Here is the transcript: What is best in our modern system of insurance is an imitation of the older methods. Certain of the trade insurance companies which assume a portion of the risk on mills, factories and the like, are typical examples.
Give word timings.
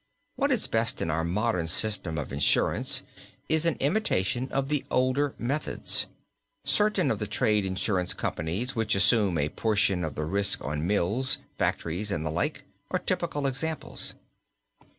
What 0.35 0.49
is 0.49 0.65
best 0.65 0.99
in 0.99 1.11
our 1.11 1.23
modern 1.23 1.67
system 1.67 2.17
of 2.17 2.33
insurance 2.33 3.03
is 3.47 3.67
an 3.67 3.77
imitation 3.79 4.49
of 4.49 4.67
the 4.69 4.83
older 4.89 5.35
methods. 5.37 6.07
Certain 6.65 7.11
of 7.11 7.19
the 7.19 7.27
trade 7.27 7.65
insurance 7.65 8.15
companies 8.15 8.75
which 8.75 8.95
assume 8.95 9.37
a 9.37 9.49
portion 9.49 10.03
of 10.03 10.15
the 10.15 10.25
risk 10.25 10.59
on 10.65 10.87
mills, 10.87 11.37
factories 11.59 12.11
and 12.11 12.25
the 12.25 12.31
like, 12.31 12.63
are 12.89 12.97
typical 12.97 13.45
examples. 13.45 14.15